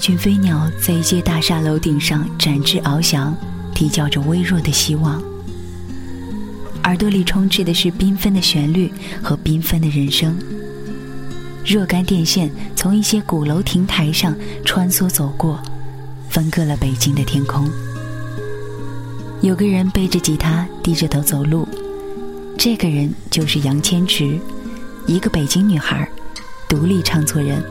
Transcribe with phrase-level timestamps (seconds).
[0.00, 3.36] 群飞鸟在一些大厦楼顶上展翅翱翔，
[3.74, 5.22] 啼叫着微弱的希望。
[6.84, 8.90] 耳朵里充斥的是缤纷的旋律
[9.22, 10.34] 和缤纷的人生。
[11.66, 15.60] 若干电线从一些鼓楼亭台上穿梭走过，
[16.30, 17.70] 分割了北京的天空。
[19.42, 21.68] 有个人背着吉他，低着头走路，
[22.56, 24.38] 这个人就是杨千池，
[25.06, 26.08] 一个北京女孩，
[26.66, 27.62] 独立唱作人。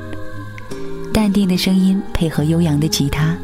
[1.20, 3.38] 淡定的声音配合悠扬的吉他，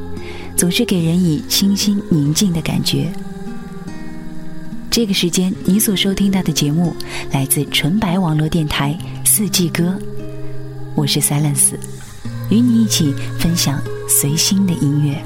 [0.56, 3.12] 总是给人以清新宁静的感觉。
[4.90, 6.96] 这个时间，你所收听到的节目
[7.34, 8.98] 来自纯白网络电台
[9.28, 9.94] 《四季歌》，
[10.96, 11.74] 我是 Silence，
[12.50, 15.22] 与你一起分享随心的音乐。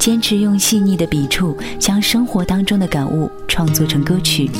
[0.00, 4.50] 坚持用细腻的笔触，将生活当中的感悟创作成歌曲，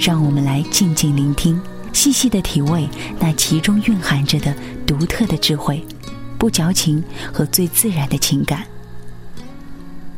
[0.00, 1.60] 让我们来静静聆听，
[1.98, 2.88] 细细的体味
[3.18, 4.54] 那其中蕴含着的
[4.86, 5.84] 独特的智慧、
[6.38, 8.64] 不矫情和最自然的情感。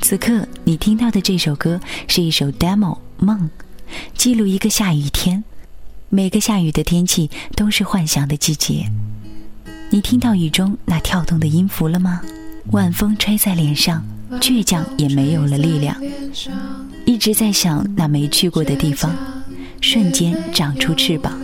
[0.02, 3.48] 此刻你听到的这首歌是一首 demo 梦，
[4.14, 5.42] 记录一个下雨天，
[6.10, 8.86] 每个下雨的天气都是幻想的季节。
[9.88, 12.20] 你听到雨中那跳动的音符了吗？
[12.72, 14.04] 晚风吹在脸上。
[14.38, 15.96] 倔强也没有了力量，
[17.06, 19.16] 一直在想那没去过的地方，
[19.80, 21.36] 瞬间长出翅膀。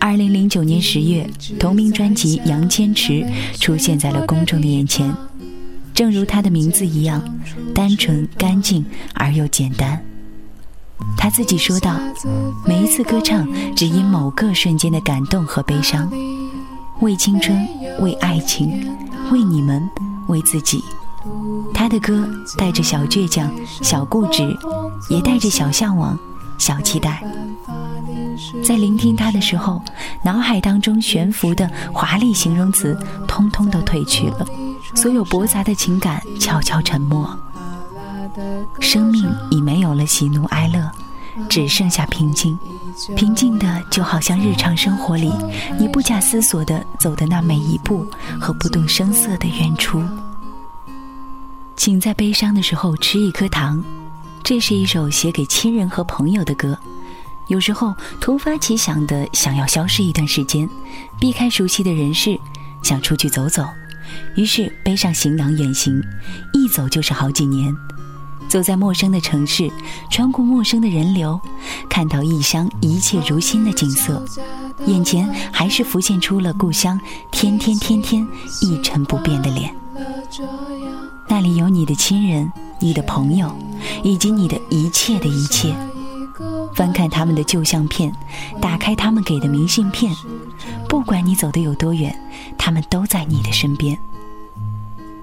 [0.00, 3.12] 二零零九年十月，同名专辑《杨千池》
[3.60, 5.14] 出现在了公众的眼前，
[5.94, 7.22] 正如他的名字一样，
[7.74, 10.02] 单纯、干净而又简单。
[11.16, 11.98] 他自己说道
[12.66, 16.10] ：“每一次歌唱，只因某个瞬间的感动和悲伤，
[17.00, 17.68] 为青春，
[18.00, 18.96] 为爱情，
[19.30, 19.82] 为你们。”
[20.28, 20.84] 为自己，
[21.72, 24.54] 他的歌带着小倔强、小固执，
[25.08, 26.18] 也带着小向往、
[26.58, 27.24] 小期待。
[28.62, 29.82] 在聆听他的时候，
[30.22, 34.46] 脑海当中悬浮的华丽形容词通通都褪去了，
[34.94, 37.38] 所有驳杂的情感悄悄沉默。
[38.80, 40.90] 生命已没有了喜怒哀乐，
[41.48, 42.58] 只剩下平静。
[43.16, 45.32] 平静的，就好像日常生活里，
[45.78, 48.06] 你不假思索的走的那每一步，
[48.40, 50.02] 和不动声色的远处。
[51.76, 53.82] 请在悲伤的时候吃一颗糖。
[54.42, 56.76] 这是一首写给亲人和朋友的歌。
[57.48, 60.68] 有时候突发奇想的想要消失一段时间，
[61.18, 62.38] 避开熟悉的人事，
[62.82, 63.66] 想出去走走，
[64.36, 66.00] 于是背上行囊远行，
[66.52, 67.74] 一走就是好几年。
[68.48, 69.70] 走在陌生的城市，
[70.10, 71.38] 穿过陌生的人流，
[71.88, 74.24] 看到异乡一切如新的景色，
[74.86, 76.98] 眼前还是浮现出了故乡
[77.30, 78.26] 天天天天
[78.62, 79.74] 一成不变的脸。
[81.28, 83.54] 那里有你的亲人、你的朋友，
[84.02, 85.74] 以及你的一切的一切。
[86.78, 88.14] 翻看他们的旧相片，
[88.60, 90.14] 打开他们给的明信片，
[90.88, 92.16] 不管你走的有多远，
[92.56, 93.98] 他们都在你的身边。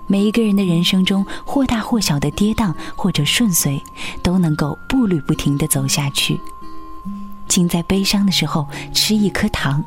[0.05, 3.81] 每一个人的人生中，或大或小的跌宕或者顺遂，
[4.21, 6.37] 都能够步履不停地走下去。
[7.47, 9.81] 请在悲伤的时候吃一颗糖，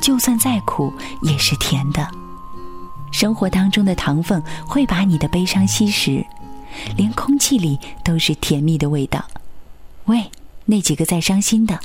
[0.00, 0.92] 就算再苦
[1.22, 2.04] 也是甜的。
[3.12, 6.26] 生活当中的糖分会把你的悲伤吸食，
[6.96, 9.24] 连空气里都是甜蜜的味道。
[10.06, 10.28] 喂，
[10.66, 11.80] 那几个在伤心的，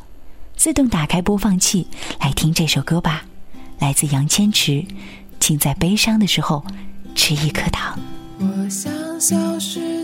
[0.55, 1.87] 自动打开播放器
[2.19, 3.23] 来听这首歌吧，
[3.79, 4.85] 来自杨千池。
[5.39, 6.63] 请在悲伤的时候。
[7.13, 7.99] 吃一颗糖。
[8.39, 8.89] 我想
[9.19, 10.00] 消失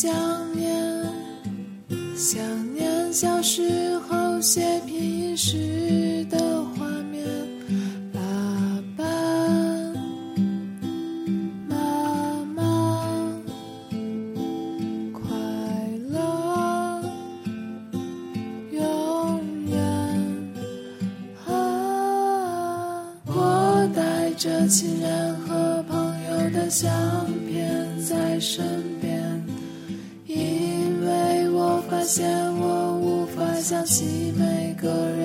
[0.00, 0.10] 想
[0.56, 0.72] 念，
[2.16, 2.40] 想
[2.72, 6.38] 念小时候写拼音时的
[6.74, 7.28] 画面。
[8.10, 8.18] 爸
[8.96, 9.04] 爸
[11.68, 11.76] 妈
[12.54, 12.62] 妈，
[15.12, 15.20] 快
[16.08, 17.02] 乐
[18.72, 18.80] 永
[19.66, 19.76] 远。
[21.46, 26.30] 啊，我带着亲人和朋友。
[26.52, 26.90] 的相
[27.46, 28.89] 片在身
[32.00, 32.26] 发现
[32.56, 35.19] 我无法想起每个人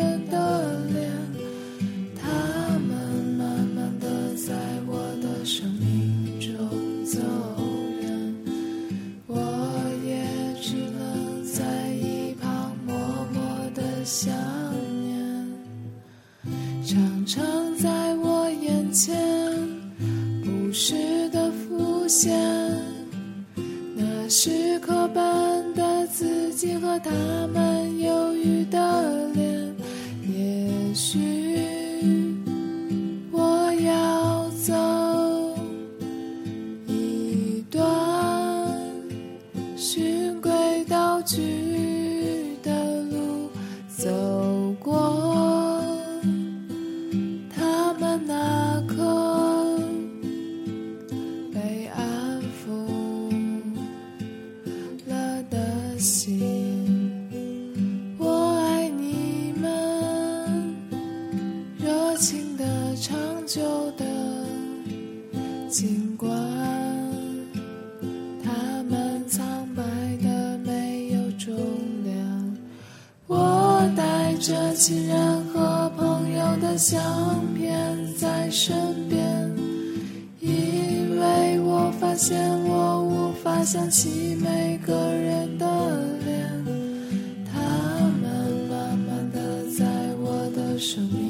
[90.77, 91.24] 生命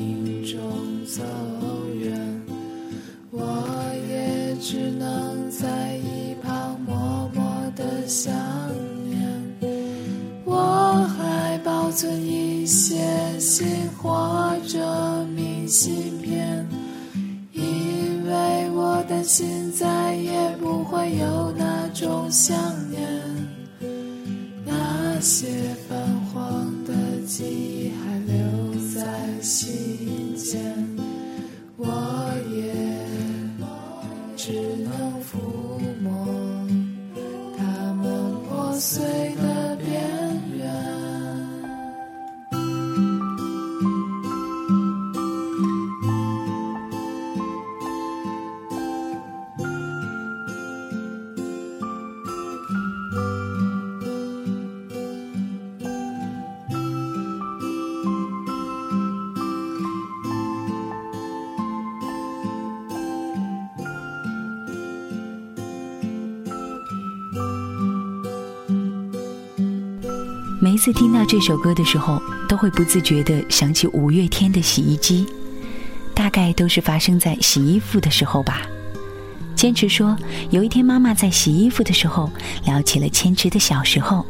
[70.75, 75.25] 一次听到这首歌的时候，都会不自觉地想起五月天的洗衣机，
[76.13, 78.61] 大概都是发生在洗衣服的时候吧。
[79.55, 80.17] 千池说，
[80.49, 82.29] 有一天妈妈在洗衣服的时候
[82.65, 84.25] 聊起了千池的小时候。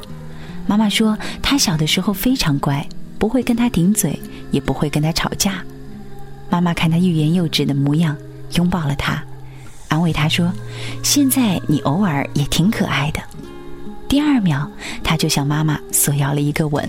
[0.68, 2.88] 妈妈说，他小的时候非常乖，
[3.18, 4.20] 不会跟他顶嘴，
[4.52, 5.64] 也不会跟他吵架。
[6.52, 8.16] 妈妈看他欲言又止的模样，
[8.54, 9.20] 拥抱了他，
[9.88, 10.54] 安慰他说
[11.02, 13.20] ：“现在你偶尔也挺可爱的。”
[14.08, 14.70] 第二秒，
[15.04, 16.88] 他就向妈妈索要了一个吻。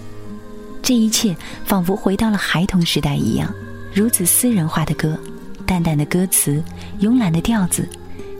[0.82, 1.34] 这一切
[1.64, 3.50] 仿佛回到了孩童时代一样，
[3.94, 5.18] 如此私人化的歌，
[5.64, 6.62] 淡淡的歌词，
[7.00, 7.88] 慵懒的调子，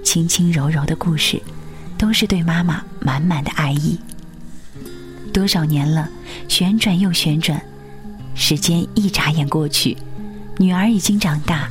[0.05, 1.40] 轻轻柔柔的故事，
[1.96, 3.99] 都是对妈妈满满的爱意。
[5.32, 6.08] 多少年了，
[6.46, 7.58] 旋转又旋转，
[8.34, 9.96] 时间一眨眼过去，
[10.58, 11.69] 女儿已经长大，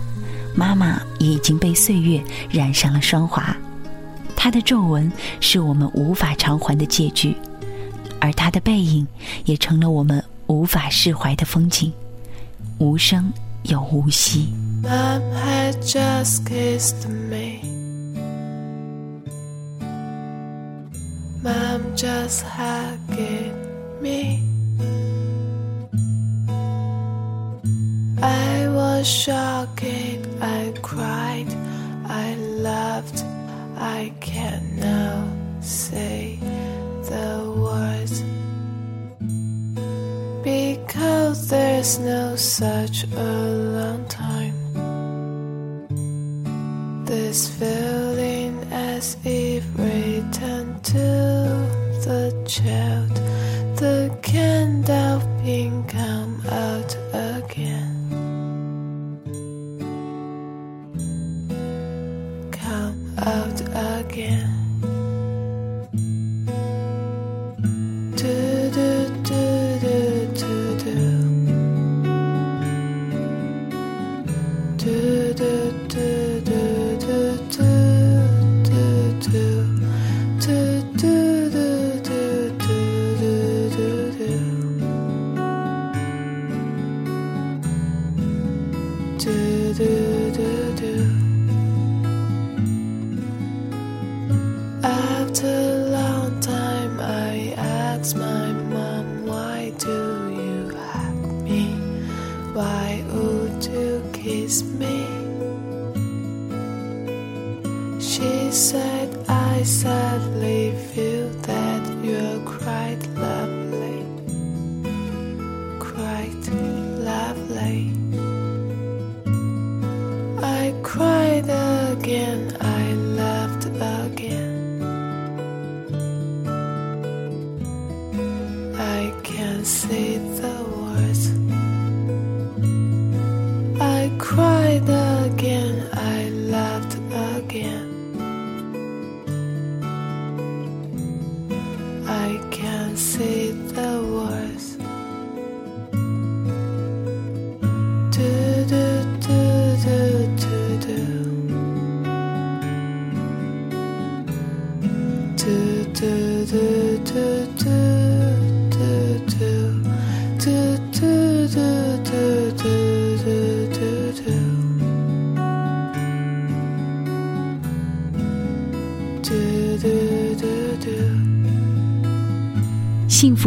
[0.56, 2.19] 妈妈也已经被岁月
[2.50, 3.56] 染上了霜华。
[4.36, 5.10] 她的皱纹
[5.40, 7.38] 是我们无法偿还的借据，
[8.25, 9.07] 而她的背影
[9.45, 11.94] 也成了我们无法释怀的风景，
[12.80, 13.31] 无声
[13.63, 14.51] 又无息。
[14.82, 17.62] Mom had just kissed me.
[28.22, 29.84] I was shocked,
[30.41, 31.46] I cried,
[32.08, 33.24] I laughed.
[33.77, 35.27] I can now
[35.62, 36.39] say
[37.09, 38.24] the words
[40.43, 43.31] because there's no such a
[43.77, 44.55] long time.
[47.05, 47.85] This feeling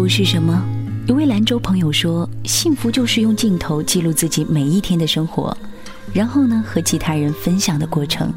[0.08, 0.64] 是什么？
[1.06, 5.56] 一位兰州朋友说，幸福就是用镜头记录自己每一天的生活，
[6.12, 8.32] 然后呢和其他人分享的过程。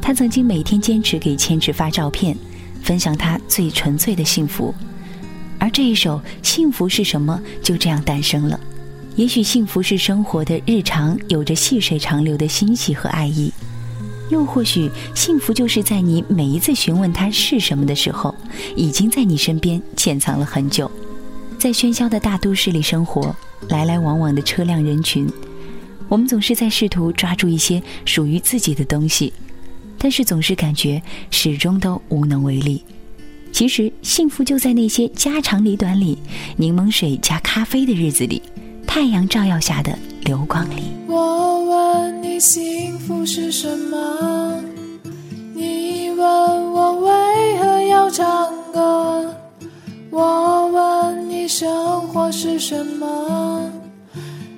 [0.00, 2.36] 他曾经每天坚持给千纸发照片，
[2.82, 4.74] 分享他最纯粹的幸福。
[5.58, 8.58] 而这一首《幸福是什么》就这样诞生了。
[9.16, 13.52] 也许幸福是生活的日常，有着细水长流的欣喜和爱意。
[14.30, 18.34] 又或许，幸福就是在你每一次询问它是什么的时候，
[18.74, 20.90] 已经在你身边潜藏了很久。
[21.58, 23.34] 在喧嚣的大都市里生活，
[23.68, 25.26] 来来往往的车辆人群，
[26.08, 29.32] 我们总是在试图抓住一些属于自己的东西，
[29.96, 32.82] 但是总是感觉始终都无能为力。
[33.52, 36.18] 其实，幸福就在那些家长里短里，
[36.56, 38.42] 柠檬水加咖啡的日子里，
[38.96, 40.96] 太阳照耀下的流光里。
[41.06, 44.58] 我问你幸福是什么？
[45.54, 46.26] 你问
[46.72, 49.34] 我为何要唱歌？
[50.10, 53.70] 我问你生活是什么？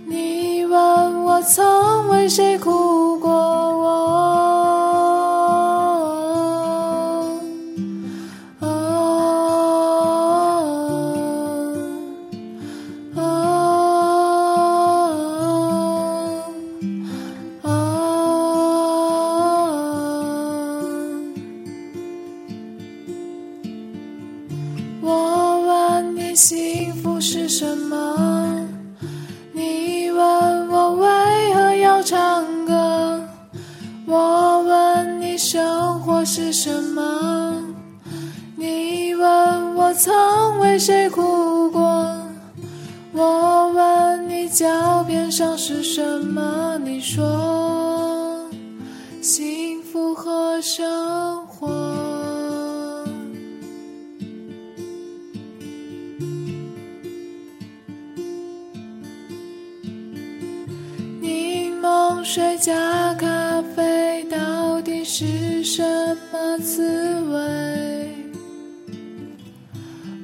[0.06, 3.28] 你问我曾为谁哭过？
[3.32, 4.47] 我。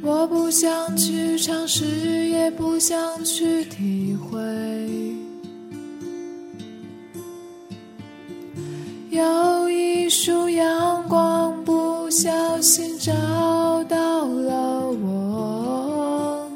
[0.07, 1.87] 我不想去尝试，
[2.29, 4.39] 也不想去体会。
[9.09, 16.51] 有一束阳光不小心照到了我，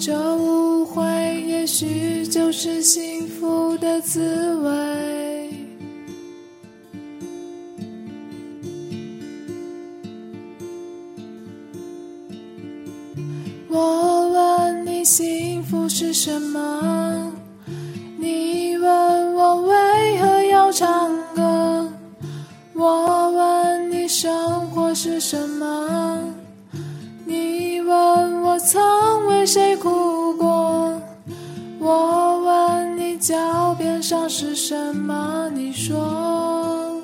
[0.00, 1.02] 这误会
[1.48, 4.87] 也许就是幸福的滋味。
[16.18, 17.32] 什么？
[18.18, 21.88] 你问我为何要唱歌？
[22.74, 26.18] 我问你生活是什么？
[27.24, 31.00] 你问我曾为谁哭过？
[31.78, 35.48] 我问你脚边上是什么？
[35.54, 37.00] 你说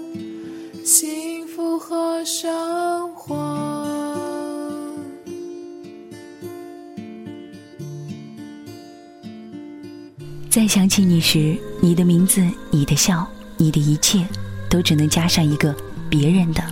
[0.84, 2.52] 幸福和生
[10.64, 14.26] 再想起你时，你的名字、你的笑、你的一切，
[14.70, 15.76] 都只能加上一个
[16.08, 16.64] 别人的。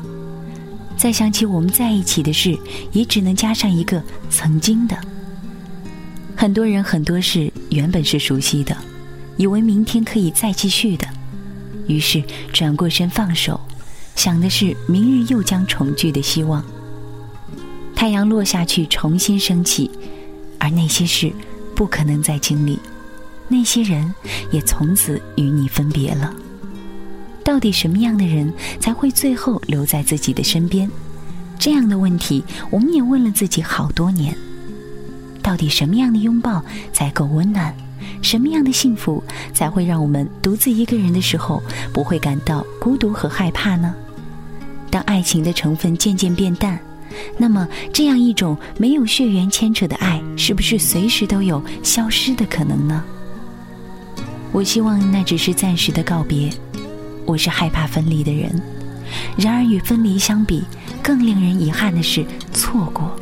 [0.96, 2.58] 再想起我们在一起的事，
[2.92, 4.96] 也只能加上一个曾经的。
[6.34, 8.74] 很多人很多事原本是熟悉的，
[9.36, 11.06] 以为明天可以再继续的，
[11.86, 13.60] 于是转过身放手，
[14.16, 16.64] 想的是明日又将重聚的希望。
[17.94, 19.90] 太阳落下去，重新升起，
[20.58, 21.30] 而那些事
[21.74, 22.78] 不可能再经历。
[23.52, 24.12] 那些人
[24.50, 26.34] 也从此与你分别了。
[27.44, 30.90] 到底什么样的人才会最后留在自己的身边？
[31.58, 34.34] 这样的问题，我们也问了自己好多年。
[35.42, 37.74] 到底什么样的拥抱才够温暖？
[38.22, 43.94] 什么样的幸福才会让我们独自一个人的时候不会感到孤独和害怕呢？
[44.90, 46.78] 当爱情的成分渐渐变淡，
[47.36, 53.02] 那么这样一种没有血缘牵扯的爱，是不是随时都有消失的可能呢？
[54.52, 56.50] 我希望那只是暂时的告别。
[57.24, 58.60] 我是害怕分离的人，
[59.36, 60.62] 然而与分离相比，
[61.02, 63.16] 更令人遗憾的是错过。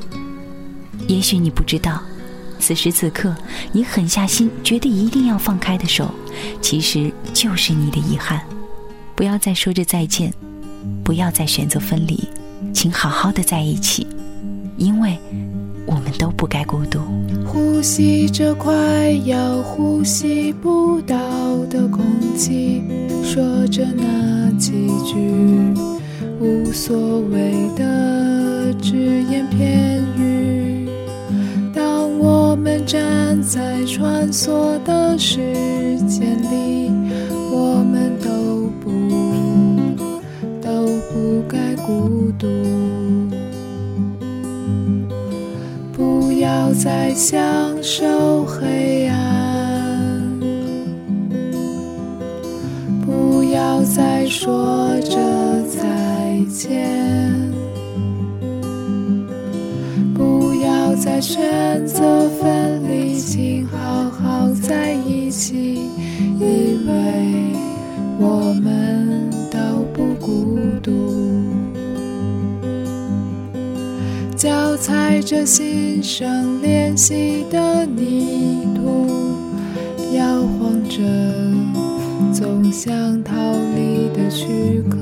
[1.06, 2.02] 也许你不知道。
[2.58, 3.34] 此时此刻，
[3.72, 6.12] 你狠下心觉得一定要放开的手，
[6.60, 8.42] 其实就是你的遗憾。
[9.14, 10.32] 不要再说着再见，
[11.02, 12.28] 不要再选择分离，
[12.74, 14.06] 请好好的在一起，
[14.76, 15.18] 因为
[15.86, 17.00] 我们都不该孤独。
[17.46, 21.16] 呼吸着快要呼吸不到
[21.68, 22.04] 的空
[22.36, 22.82] 气，
[23.22, 24.70] 说着那几
[25.04, 25.16] 句
[26.40, 30.88] 无所谓的只言片语。
[31.74, 35.38] 当我们站在穿梭的时
[36.06, 36.90] 间里，
[37.50, 38.90] 我们都不
[40.62, 42.46] 都不该孤独。
[46.82, 47.38] 在享
[47.82, 50.40] 受黑暗，
[53.04, 55.18] 不要再说着
[55.68, 56.88] 再见。
[60.14, 65.82] 不要再选择分离，请好好在一起，
[66.38, 67.52] 因为
[68.18, 70.90] 我们都不孤独。
[74.34, 75.69] 脚踩着心
[76.02, 79.06] 生练习的泥土，
[80.14, 80.98] 摇晃着
[82.32, 83.34] 总想逃
[83.74, 84.96] 离的躯壳。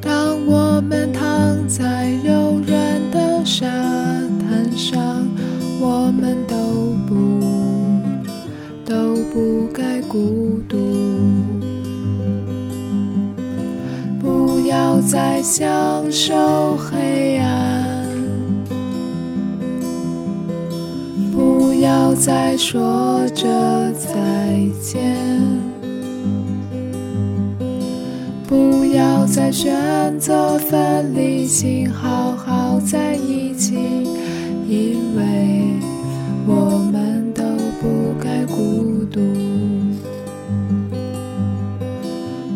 [0.00, 5.26] 当我们躺在柔软的沙滩上，
[5.80, 6.56] 我们都
[7.06, 7.40] 不
[8.84, 10.76] 都不该孤独。
[14.20, 15.70] 不要再享
[16.12, 16.76] 受
[22.20, 23.46] 不要再说着
[23.92, 24.10] 再
[24.78, 25.16] 见。
[28.46, 33.74] 不要再选择分离，请好好在一起，
[34.68, 35.22] 因为
[36.46, 37.42] 我们都
[37.80, 39.20] 不该孤独。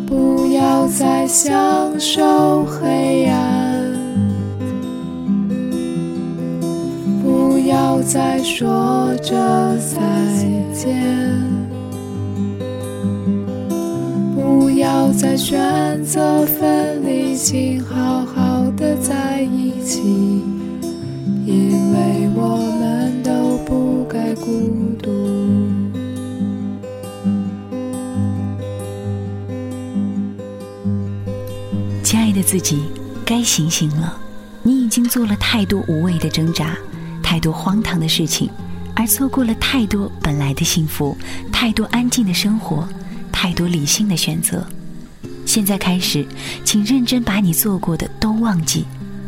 [0.05, 3.64] 不要再享受黑暗，
[8.05, 9.97] 再说着再
[10.73, 11.03] 见。
[14.35, 20.01] 不要再选择分离，请好好的在一起，
[21.45, 24.51] 因为我们都不该孤
[25.01, 25.11] 独。
[32.03, 32.83] 亲爱的自己，
[33.25, 34.15] 该醒醒了！
[34.61, 36.77] 你已经做了太多无谓的挣扎，
[37.35, 38.49] 太多荒唐的事情，
[38.95, 41.17] 而错过了太多本来的幸福，
[41.51, 42.87] 太多安静的生活。
[43.29, 44.65] 太多理性的选择，
[45.45, 46.25] 现在开始，
[46.63, 48.85] 请认真把你做过的都忘记，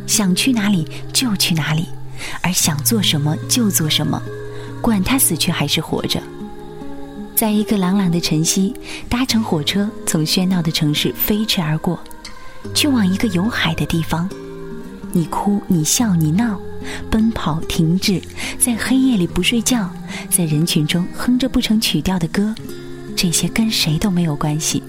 [0.07, 1.85] 想去哪里就去哪里，
[2.41, 4.23] 而想做什么就做什么，
[4.81, 6.23] 管他死去还是活着。
[7.35, 8.73] 在一个朗朗的晨曦，
[9.09, 11.99] 搭乘火车从喧闹的城市飞驰而过，
[12.73, 14.29] 去往一个有海的地方。
[15.11, 16.57] 你哭，你笑，你闹，
[17.09, 18.21] 奔跑，停滞，
[18.57, 19.89] 在黑夜里不睡觉，
[20.29, 22.53] 在人群中哼着不成曲调的歌。
[23.15, 24.83] 这些跟谁都没有关系，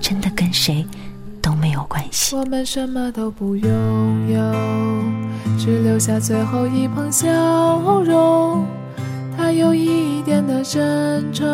[0.00, 0.86] 真的跟谁
[1.42, 2.34] 都没有关系。
[2.34, 3.68] 我们什么都不拥
[4.30, 4.40] 有，
[5.58, 8.64] 只留下最后一捧笑容。
[9.36, 11.46] 它有一点的真诚，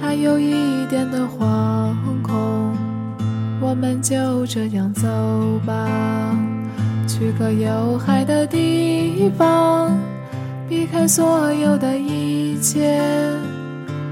[0.00, 2.74] 它有一点的惶恐。
[3.60, 5.06] 我们就这样走
[5.64, 6.36] 吧，
[7.22, 9.96] 去个有海的地方，
[10.68, 13.00] 避开所有的一切。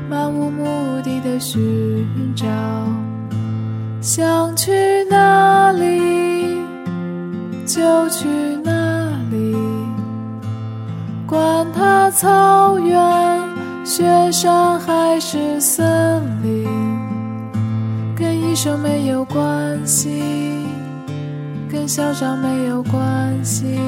[0.09, 0.65] 漫无目
[1.03, 2.47] 的的寻找，
[4.01, 4.71] 想去
[5.11, 6.61] 哪里
[7.67, 8.29] 就去
[8.63, 8.73] 哪
[9.33, 9.57] 里，
[11.27, 12.97] 管它草原、
[13.85, 16.65] 雪山还是森林，
[18.15, 20.23] 跟医生没有关系，
[21.71, 23.79] 跟嚣张没有关系，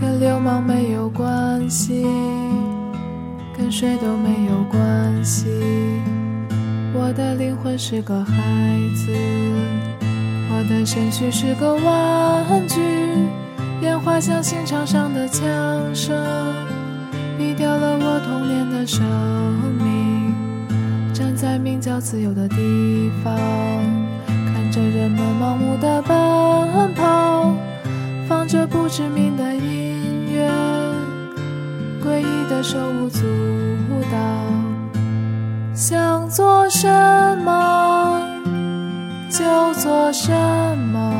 [0.00, 2.06] 跟流氓没有关系。
[3.56, 5.46] 跟谁都没有关系。
[6.94, 8.32] 我的灵魂是个孩
[8.96, 9.12] 子，
[10.50, 12.80] 我的身躯是个玩具，
[13.82, 15.44] 烟花像刑场上的枪
[15.94, 16.16] 声，
[17.38, 19.04] 毙掉了我童年的生
[19.78, 20.34] 命。
[21.12, 23.36] 站在名叫自由的地方，
[24.70, 27.52] 着人们盲目的奔跑，
[28.28, 30.48] 放着不知名的音乐，
[32.00, 33.20] 诡异的手舞足
[34.12, 34.16] 蹈。
[35.74, 36.86] 想做什
[37.38, 38.20] 么
[39.28, 40.30] 就做什
[40.92, 41.12] 么，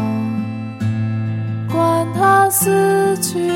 [1.72, 3.50] 管他死去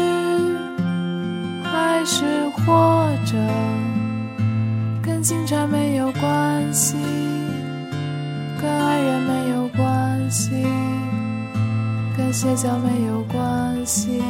[12.44, 14.22] 跟邪教没有关系，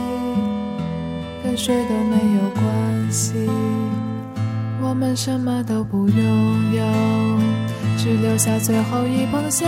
[1.42, 3.34] 跟谁都没有关系。
[4.80, 6.84] 我们什么都不拥有，
[7.98, 9.66] 只留下最后一捧笑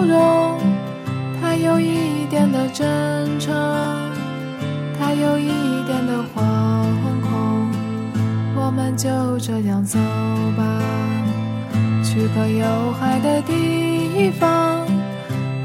[0.00, 0.58] 容。
[1.38, 3.54] 它有一点的真诚，
[4.98, 5.48] 它有一
[5.84, 6.40] 点的惶
[7.20, 7.70] 恐。
[8.56, 9.98] 我们就这样走
[10.56, 10.64] 吧，
[12.02, 14.86] 去个有海的地方，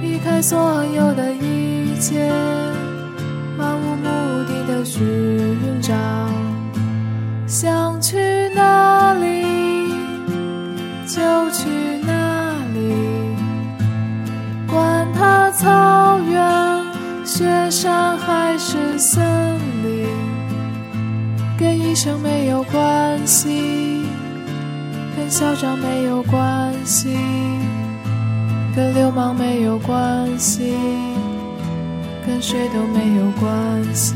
[0.01, 2.27] 避开所有的一切，
[3.55, 4.09] 漫无目
[4.47, 4.99] 的的寻
[5.79, 5.93] 找。
[7.45, 8.17] 想去
[8.55, 9.93] 哪里
[11.05, 11.69] 就去
[12.07, 12.95] 哪里，
[14.67, 19.23] 管它草原、雪山还是森
[19.83, 20.07] 林，
[21.59, 24.01] 跟医生没有关系，
[25.15, 27.15] 跟校长没有关系，
[28.75, 30.73] 跟流氓没有关系，
[32.41, 34.15] 谁都没有关系。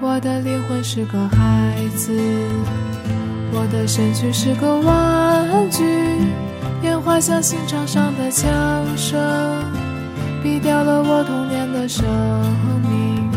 [0.00, 2.12] 我的灵魂是个孩子，
[3.52, 5.84] 我的身躯是个玩具，
[6.82, 8.48] 烟花像刑场上的枪
[8.96, 9.20] 声，
[10.42, 12.06] 毙掉了我童年的生
[12.82, 13.28] 命。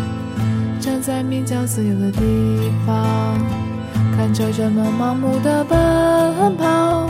[0.79, 2.19] 站在名叫自由的地
[2.85, 3.35] 方，
[4.15, 7.09] 看着人们盲目的奔跑，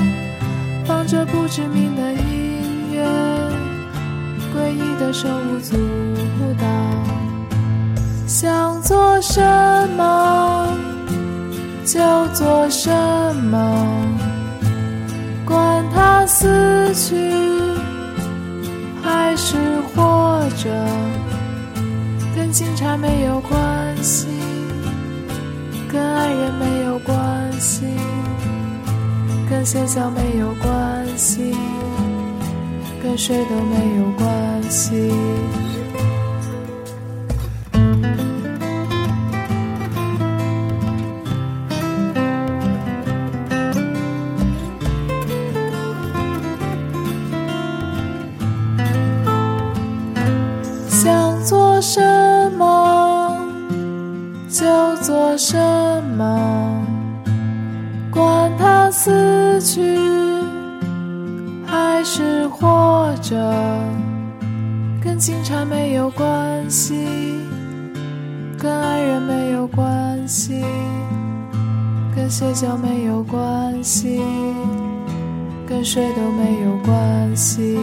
[0.86, 2.21] 放着不知名的音乐，诡异的
[5.12, 5.76] 手舞足
[6.60, 6.66] 蹈。
[8.28, 9.42] 想做什
[9.98, 10.74] 么
[11.86, 12.00] 就
[12.34, 12.90] 做什
[13.52, 13.86] 么，
[15.46, 16.48] 管他死
[16.96, 17.16] 去
[19.04, 19.58] 还是
[19.94, 20.70] 活着，
[22.36, 24.28] 跟警察没有关系，
[25.92, 27.84] 跟爱人没有关系，
[29.50, 31.54] 跟学校没有关系，
[33.04, 35.12] 跟谁都没有关系。
[50.88, 52.00] 想做什
[52.56, 53.36] 么
[54.48, 55.58] 就做什
[56.16, 56.86] 么，
[58.12, 59.98] 管他死去
[61.72, 63.34] 还是活着，
[65.02, 67.08] 跟警察没有关系，
[68.60, 70.62] 跟爱人没有关系，
[72.14, 74.22] 跟邪教没有关系，
[75.66, 77.80] 跟谁都没有关系。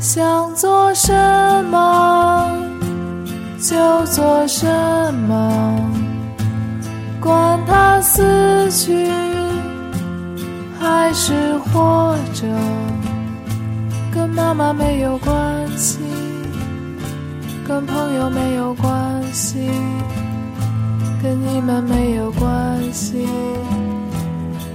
[0.00, 1.14] 想做什
[1.70, 2.50] 么
[3.60, 4.66] 就做什
[5.28, 5.80] 么，
[7.20, 9.08] 管他死去
[10.84, 12.46] 还是活着，
[14.12, 15.98] 跟妈妈没有关系，
[17.66, 19.66] 跟朋友没有关系，
[21.22, 23.26] 跟你们没有关系，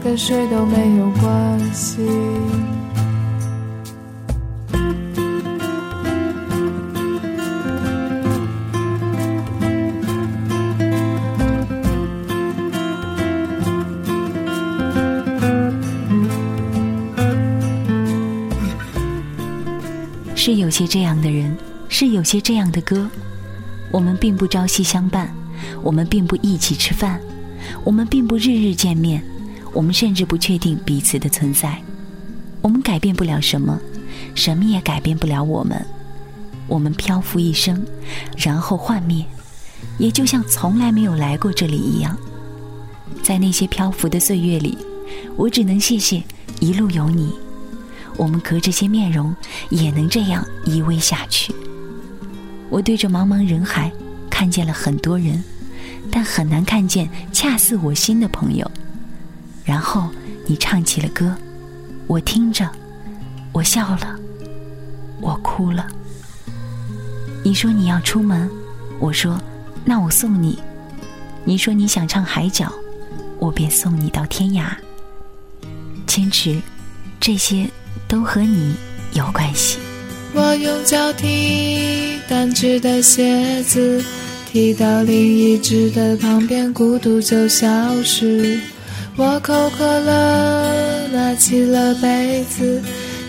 [0.03, 2.07] 跟谁都没有关系。
[20.41, 21.53] 是有些这样的人，
[21.89, 23.09] 是有些这样的歌。
[23.91, 25.29] 我们并不朝夕相伴，
[25.83, 27.19] 我们并不一起吃饭，
[27.83, 29.21] 我们并不日日见面，
[29.73, 31.77] 我们甚至不确定彼此的存在。
[32.61, 33.77] 我们改变不了什么，
[34.33, 35.85] 什么也改变不了我们。
[36.67, 37.85] 我们漂浮一生，
[38.37, 39.25] 然后幻灭，
[39.97, 42.17] 也就像从来没有来过这里一样。
[43.21, 44.77] 在那些漂浮的岁月里，
[45.35, 46.23] 我只能谢谢
[46.61, 47.33] 一路有你。
[48.19, 49.33] 我们隔着些面容，
[49.69, 51.55] 也能这样依偎下去。
[52.69, 53.89] 我对着茫茫人海，
[54.29, 55.41] 看见了很多人，
[56.11, 58.69] 但很难看见恰似我心的朋友。
[59.63, 60.09] 然后
[60.45, 61.33] 你唱起了歌，
[62.07, 62.69] 我听着，
[63.53, 64.19] 我笑了，
[65.21, 65.87] 我哭了。
[67.41, 68.51] 你说你要出门，
[68.99, 69.41] 我说
[69.85, 70.59] 那我送你。
[71.45, 72.69] 你说你想唱海角，
[73.39, 74.75] 我便送你到天涯。
[76.05, 76.61] 坚持，
[77.17, 77.69] 这些
[78.07, 78.73] 都和你
[79.13, 79.77] 有关系。
[80.33, 84.03] 我用脚踢单只的鞋子，
[84.51, 87.67] 踢到另一只的旁边，孤独就消
[88.03, 88.59] 失。
[89.15, 92.81] 我口渴了，拿起了杯子，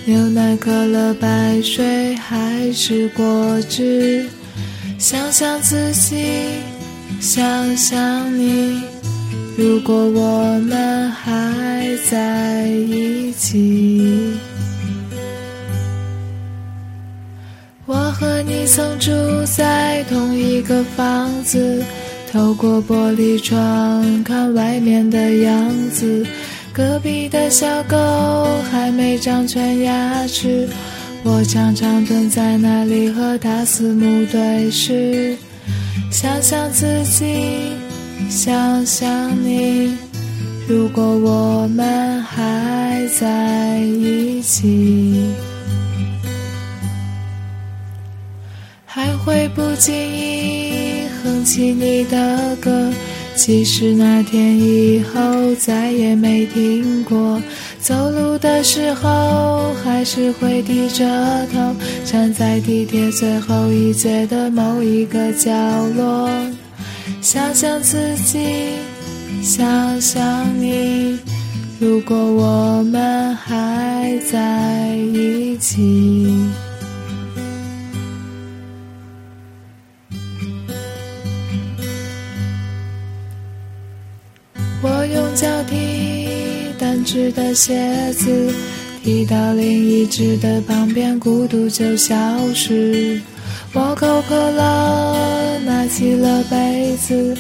[0.05, 4.27] 牛奶、可乐、白水还是果汁？
[4.99, 6.23] 想想自己，
[7.19, 8.83] 想想你，
[9.57, 14.37] 如果我们还在一起。
[17.93, 19.11] 我和你曾住
[19.45, 21.83] 在同一个房子，
[22.31, 26.25] 透过玻璃窗看外面的样子。
[26.73, 27.97] 隔壁的小狗
[28.71, 30.69] 还没长全牙齿，
[31.25, 35.37] 我常常蹲在那里和它四目对视。
[36.13, 37.73] 想想自己，
[38.29, 39.97] 想想你，
[40.69, 45.27] 如果我们还在一起。
[49.25, 52.91] 会不经意哼起你的歌，
[53.35, 57.41] 即使那天以后再也没听过。
[57.81, 61.05] 走路的时候还是会低着
[61.53, 65.51] 头，站在地铁最后一节的某一个角
[65.97, 66.29] 落，
[67.23, 68.39] 想想自己，
[69.43, 71.19] 想想你，
[71.79, 76.10] 如果我们还在一起。
[87.61, 88.55] 鞋子，
[89.05, 92.15] 踢到另一只的旁边，孤独就消
[92.55, 93.21] 失。
[93.75, 97.37] 我口渴了，拿起了杯子，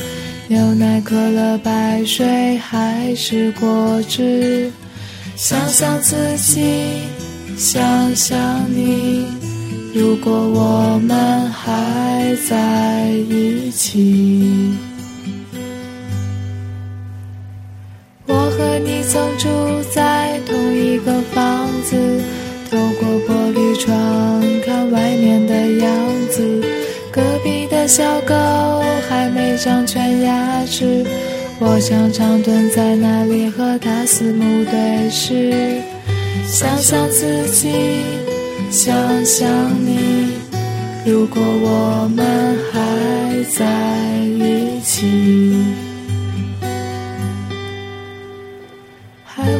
[0.46, 4.70] 牛奶、可乐、白水还是果汁？
[5.36, 7.00] 想想自己，
[7.56, 8.38] 想想
[8.70, 9.24] 你，
[9.94, 14.89] 如果我们还在一起。
[18.60, 19.48] 和你曾住
[19.90, 21.96] 在同一个房子，
[22.70, 25.90] 透过玻璃窗看外面的样
[26.28, 26.62] 子。
[27.10, 28.34] 隔壁的小狗
[29.08, 31.06] 还没长全牙齿，
[31.58, 35.80] 我常常蹲在那里和它四目对视。
[36.46, 37.70] 想想自己，
[38.70, 39.48] 想想
[39.84, 40.32] 你，
[41.06, 43.64] 如果我们还在
[44.18, 45.89] 一起。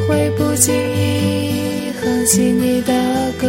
[0.06, 2.92] 会不经意哼起你的
[3.38, 3.48] 歌，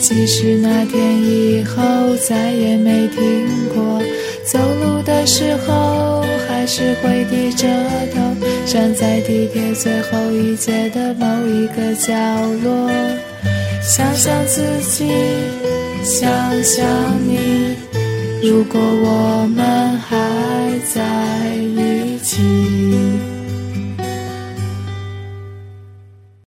[0.00, 1.82] 即使那天以后
[2.28, 4.02] 再也没听过。
[4.44, 7.66] 走路的时候还是会低着
[8.14, 8.20] 头，
[8.64, 12.14] 站在地铁最后一节的某一个角
[12.62, 12.88] 落，
[13.82, 15.10] 想想自己，
[16.04, 16.28] 想
[16.62, 16.86] 想
[17.26, 17.74] 你，
[18.40, 20.16] 如果我们还
[20.94, 21.02] 在
[21.56, 23.35] 一起。